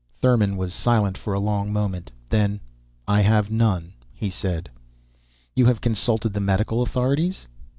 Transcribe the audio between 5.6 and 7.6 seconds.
have consulted the medical authorities?"